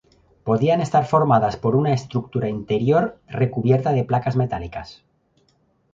[0.47, 5.03] Podían estar formadas por una estructura interior recubierta de placas metálicas.